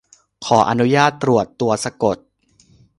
[0.45, 2.17] ขออนุญาตตรวจตัวสะกด